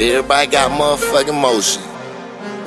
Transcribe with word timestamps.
Everybody 0.00 0.48
got 0.48 0.70
motherfucking 0.70 1.40
motion. 1.40 1.82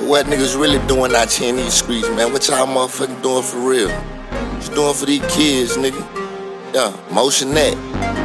What 0.06 0.26
niggas 0.26 0.60
really 0.60 0.86
doing 0.86 1.14
out 1.14 1.32
here 1.32 1.48
in 1.48 1.56
these 1.56 1.72
streets, 1.72 2.06
man? 2.10 2.30
What 2.30 2.46
y'all 2.46 2.66
motherfucking 2.66 3.22
doing 3.22 3.42
for 3.42 3.56
real? 3.56 3.88
What 3.88 4.68
you 4.68 4.74
doing 4.74 4.94
for 4.94 5.06
these 5.06 5.22
kids, 5.34 5.78
nigga? 5.78 6.74
Yeah, 6.74 6.94
motion 7.10 7.54
that. 7.54 8.21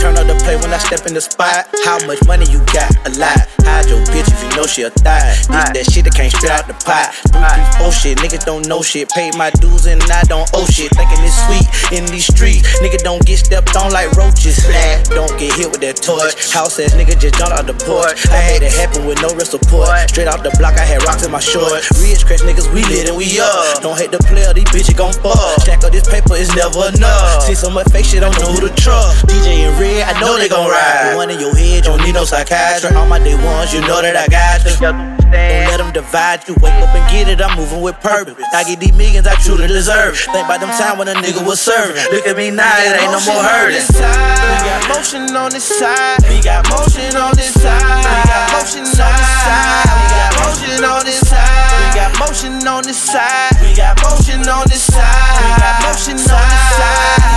Turn 0.00 0.16
up 0.16 0.26
the 0.26 0.38
play 0.44 0.56
when 0.56 0.72
I 0.72 0.78
step 0.78 1.06
in 1.06 1.14
the 1.14 1.20
spot. 1.20 1.68
How 1.84 1.98
much 2.06 2.22
money 2.26 2.46
you 2.50 2.58
got? 2.72 2.90
A 3.06 3.10
lot. 3.18 3.48
Hide 3.66 3.88
your 3.90 4.00
bitch 4.08 4.30
if 4.30 4.40
you 4.42 4.50
know 4.56 4.66
she 4.66 4.82
a 4.82 4.90
thot. 4.90 5.22
This 5.22 5.46
that 5.48 5.86
shit 5.90 6.04
that 6.04 6.14
came 6.14 6.30
straight 6.30 6.52
out 6.52 6.66
the 6.66 6.76
pot. 6.86 7.14
Three, 7.30 7.42
three, 7.42 7.66
four 7.78 7.92
shit. 7.92 8.18
Niggas 8.18 8.44
don't 8.44 8.66
know 8.68 8.82
shit. 8.82 9.10
Paid 9.10 9.36
my 9.36 9.50
dues 9.58 9.86
and 9.86 10.02
I 10.10 10.22
don't 10.24 10.48
owe 10.54 10.66
shit. 10.66 10.90
Thinking 10.94 11.20
it's 11.22 11.36
sweet 11.46 11.66
in 11.92 12.06
these 12.10 12.26
streets. 12.26 12.64
Nigga 12.80 12.98
don't 13.02 13.24
get 13.26 13.38
stepped 13.38 13.76
on 13.76 13.92
like 13.92 14.12
roaches. 14.14 14.58
Flat. 14.64 15.06
Don't 15.10 15.32
get 15.38 15.54
hit 15.54 15.70
with 15.70 15.80
that 15.82 15.96
torch. 15.98 16.36
House 16.52 16.78
ass 16.78 16.94
nigga 16.94 17.18
just 17.18 17.34
jumped 17.36 17.54
out 17.58 17.66
the 17.66 17.74
porch. 17.74 18.26
I 18.30 18.58
made 18.58 18.62
it 18.62 18.72
happen 18.72 19.06
with 19.06 19.20
no 19.20 19.34
real 19.34 19.48
support. 19.48 19.90
Straight 20.08 20.28
off 20.28 20.42
the 20.42 20.54
block, 20.58 20.78
I 20.78 20.84
had 20.84 21.02
rocks 21.04 21.24
in 21.24 21.32
my 21.32 21.40
shorts. 21.40 21.90
Rich 21.98 22.26
crash 22.26 22.40
niggas, 22.46 22.70
we 22.72 22.84
lit 22.86 23.08
and 23.08 23.16
we 23.16 23.26
up. 23.40 23.82
Don't 23.82 23.98
hate 23.98 24.10
the 24.10 24.22
player, 24.24 24.52
these 24.54 24.68
bitches 24.70 24.96
gon' 24.96 25.12
fuck. 25.18 25.60
Stack 25.60 25.84
up 25.84 25.92
this 25.92 26.06
paper, 26.06 26.36
it's 26.36 26.54
never 26.54 26.94
enough. 26.94 27.42
See 27.44 27.54
so 27.54 27.70
much 27.70 27.88
fake 27.90 28.06
shit, 28.06 28.20
don't 28.20 28.36
know 28.38 28.52
who 28.52 28.68
to 28.68 28.72
trust. 28.74 29.26
DJ 29.26 29.57
Red, 29.98 30.14
I 30.14 30.20
know 30.20 30.38
they 30.38 30.48
gon' 30.48 30.70
ride. 30.70 31.16
One 31.16 31.30
in 31.30 31.40
your 31.42 31.54
head, 31.54 31.82
don't 31.82 31.98
need 32.06 32.14
no 32.14 32.22
psychiatrist. 32.22 32.94
All 32.94 33.06
my 33.06 33.18
day 33.18 33.34
ones, 33.34 33.74
you 33.74 33.80
know 33.82 33.98
that 33.98 34.14
I 34.14 34.30
got 34.30 34.62
you. 34.62 34.78
Don't 34.78 35.18
let 35.34 35.82
them 35.82 35.90
divide 35.90 36.46
you. 36.46 36.54
Wake 36.62 36.78
up 36.78 36.94
and 36.94 37.02
get 37.10 37.26
it, 37.26 37.42
I'm 37.42 37.58
moving 37.58 37.82
with 37.82 37.98
purpose. 37.98 38.38
I 38.54 38.62
get 38.62 38.78
these 38.78 38.94
millions 38.94 39.26
I 39.26 39.34
truly 39.42 39.66
deserve. 39.66 40.14
Think 40.14 40.46
about 40.46 40.62
them 40.62 40.70
time 40.78 41.02
when 41.02 41.10
a 41.10 41.18
nigga 41.18 41.42
was 41.42 41.58
serving. 41.58 41.98
Look 42.14 42.30
at 42.30 42.36
me 42.38 42.54
now, 42.54 42.70
it 42.78 42.94
ain't 42.94 43.10
no 43.10 43.18
more 43.26 43.42
hurting. 43.42 43.82
We 43.90 44.54
got 44.62 44.86
motion 44.86 45.34
on 45.34 45.50
this 45.50 45.66
side. 45.66 46.22
We 46.30 46.38
got 46.46 46.62
motion 46.70 47.18
on 47.18 47.34
this 47.34 47.58
side. 47.58 47.82
We 47.82 48.22
got 48.30 48.54
motion 48.54 48.86
on 48.86 49.14
this 49.18 49.34
side. 49.42 49.82
We 49.98 50.06
got 50.14 50.30
motion 50.46 50.78
on 50.86 51.02
this 51.02 51.20
side. 51.26 51.74
We 51.74 51.86
got 51.98 52.10
motion 52.22 52.54
on 52.70 52.82
this 52.86 53.02
side. 53.02 53.50
We 53.66 53.74
got 53.74 53.98
motion 53.98 54.46
on 54.46 54.62
this 54.70 54.86
side. 54.86 55.42
We 55.42 55.50
got 55.58 55.74
motion 55.82 56.14
on 56.14 56.46
this 56.46 56.62
side. 56.78 57.27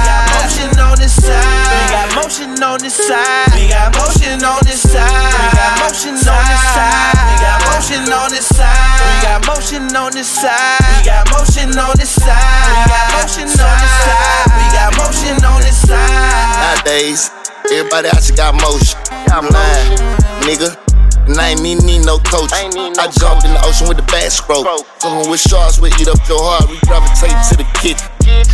Motion 9.91 10.05
on 10.05 10.11
this 10.13 10.29
side. 10.29 10.79
We 10.99 11.05
got 11.05 11.27
motion 11.31 11.77
on 11.77 11.95
this 11.97 12.09
side. 12.09 12.63
We 12.67 12.87
got 12.87 13.11
motion 13.11 13.47
on 13.47 13.75
this 13.75 13.95
side. 14.07 14.47
We 14.55 14.65
got 14.71 14.91
motion 14.97 15.45
on 15.45 15.61
this 15.61 15.87
side. 15.87 16.75
Nowadays, 16.75 17.29
everybody 17.71 18.07
out 18.07 18.23
here 18.23 18.35
got 18.35 18.55
motion. 18.55 18.99
I'm 19.31 19.47
lying, 19.49 19.97
nigga. 20.47 20.77
And 21.27 21.37
I 21.37 21.49
ain't 21.49 21.61
need, 21.61 21.83
need 21.83 22.05
no 22.05 22.17
coach. 22.19 22.51
I, 22.51 23.07
jumped 23.19 23.45
in 23.45 23.53
the 23.53 23.61
ocean 23.63 23.87
with 23.87 23.97
the 23.97 24.07
back 24.07 24.31
stroke. 24.31 24.65
Swimming 24.99 25.29
with 25.29 25.39
sharks, 25.39 25.79
we 25.79 25.89
eat 25.99 26.07
up 26.07 26.17
your 26.27 26.41
heart. 26.41 26.69
We 26.69 26.79
gravitate 26.87 27.37
to 27.51 27.55
the 27.59 27.67
kitchen. 27.77 28.07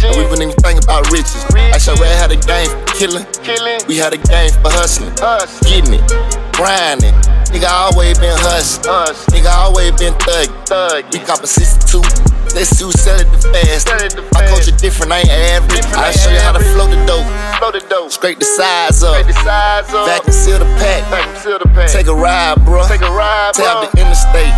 And 0.03 0.17
we 0.17 0.23
wouldn't 0.25 0.41
even 0.41 0.57
think 0.61 0.83
about 0.83 1.09
riches. 1.11 1.45
I 1.53 1.77
should 1.77 1.99
rather 1.99 2.17
had 2.17 2.31
a 2.31 2.39
game 2.49 2.69
for 2.69 2.85
killing. 2.93 3.25
We 3.87 3.97
had 3.97 4.13
a 4.13 4.17
game 4.17 4.51
for 4.61 4.69
hustling. 4.73 5.13
Getting 5.63 5.95
it, 5.95 6.03
grinding. 6.53 7.15
Nigga 7.51 7.69
always 7.69 8.17
been 8.19 8.37
hustling. 8.37 9.15
Nigga 9.31 9.51
always 9.51 9.91
been 9.93 10.13
thug. 10.19 10.49
thug 10.67 11.05
We 11.13 11.19
cop 11.19 11.43
a 11.43 11.47
62. 11.47 12.01
Let's 12.55 12.73
do 12.79 12.91
sell 12.91 13.19
it 13.19 13.29
the 13.29 13.39
fast. 13.39 13.87
My 14.33 14.47
culture 14.47 14.75
different, 14.77 15.11
I 15.11 15.19
ain't 15.19 15.29
average. 15.29 15.85
I'll 15.93 16.11
show 16.11 16.31
you 16.31 16.39
how 16.39 16.53
to 16.53 16.63
float 16.73 16.89
the 16.89 16.99
dope. 17.05 17.27
Float 17.59 17.73
the 17.73 17.83
dope. 17.89 18.11
Scrape 18.11 18.39
the 18.39 18.45
size 18.45 19.03
up. 19.03 19.25
the 19.25 19.33
sides 19.33 19.93
up 19.93 20.07
Vacuum 20.07 20.33
seal 20.33 20.59
the 20.59 20.65
pack. 20.79 21.91
Take 21.91 22.07
a 22.07 22.15
ride, 22.15 22.63
bro. 22.65 22.87
Take 22.87 23.01
a 23.01 23.11
ride, 23.11 23.53
Tap 23.53 23.91
the 23.91 24.01
interstate. 24.01 24.53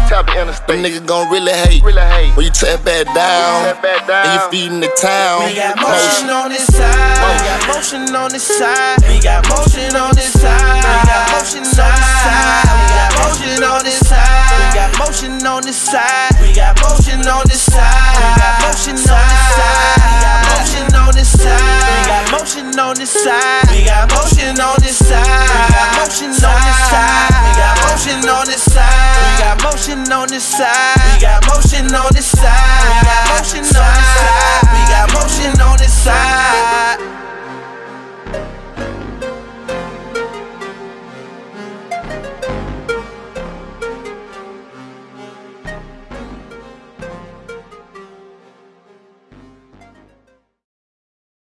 Them 0.68 0.84
niggas 0.84 1.06
gon' 1.06 1.30
really 1.32 1.54
hate. 1.54 1.84
Really 1.84 2.02
hate. 2.02 2.36
When 2.36 2.46
you 2.46 2.52
tap 2.52 2.84
that 2.84 3.06
down, 3.14 3.76
and 3.76 4.30
you 4.34 4.40
feeding 4.52 4.80
the 4.80 4.92
town. 4.96 5.46
We 5.46 5.56
got 5.56 5.76
motion 5.78 6.30
on 6.30 6.50
this 6.50 6.66
side. 6.68 7.20
We 7.20 7.36
got 7.46 7.60
motion 7.68 7.69
motion 7.90 8.16
on 8.16 8.30
this 8.30 8.44
side. 8.44 9.02
We 9.08 9.20
got 9.20 9.50
motion 9.50 9.96
on 9.96 10.14
this 10.14 10.34
side. 10.34 10.62
We 10.62 10.94
got 11.10 11.26
motion 11.34 11.66
on 11.66 11.74
this 11.74 12.06
side. 12.22 12.70
We 12.70 12.86
got 12.94 13.10
motion 13.18 13.64
on 13.66 13.82
this 13.84 13.98
side. 14.06 14.54
We 14.54 14.70
got 14.78 14.94
motion 15.00 15.48
on 15.48 15.62
this 15.66 15.78
side. 15.78 16.38
We 16.38 16.54
got 16.54 16.78
motion 16.86 17.26
on 17.26 17.42
this 17.50 17.62
side. 17.66 18.14
We 18.14 18.30
got 18.38 18.62
motion 18.62 18.94
on 19.10 19.26
this 19.26 19.42
side. 19.58 19.98
We 20.06 20.22
got 20.22 20.46
motion 20.54 20.86
on 20.94 21.14
this 21.18 21.34
side. 21.34 21.66
We 21.90 22.06
got 22.06 22.30
motion 22.30 22.78
on 22.78 22.94
this 22.94 23.10
side. 23.10 23.66
We 23.74 23.82
got 23.82 23.90
motion 23.90 23.90
on 23.90 23.90
this 23.90 23.90
side. 23.90 23.90
We 23.90 23.90
got 23.90 24.06
motion 24.14 24.62
on 24.62 24.78
this 24.86 24.98
side. 25.02 25.26
We 25.26 25.74
got 25.74 25.90
motion 25.98 26.30
on 26.30 26.62
this 26.62 26.78
side. 26.94 27.42
We 27.42 27.52
got 27.58 27.76
motion 27.90 28.30
on 28.30 28.46
this 28.46 28.64
side. 28.70 29.18
We 29.18 29.32
got 29.42 29.58
motion 29.66 30.12
on 30.14 30.28
this 30.30 30.46
side. 30.46 31.02
We 31.10 31.22
got 31.26 31.42
motion 31.50 31.96
on 31.96 32.10
this 32.14 32.30
side. 32.38 32.59